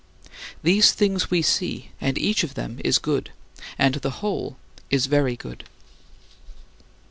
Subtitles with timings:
[0.63, 3.29] These things we see, and each of them is good;
[3.77, 4.57] and the whole
[4.89, 5.63] is very good!